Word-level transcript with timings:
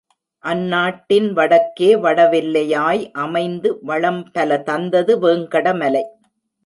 அந்நாட்டின் 0.43 1.27
வடக்கே 1.33 1.89
வடவெல்லை 1.95 2.63
யாய் 2.67 3.03
அமைந்து 3.15 3.71
வளம் 3.81 4.23
பல 4.31 4.59
தந்தது 4.61 5.15
வேங்கடமலை. 5.21 6.03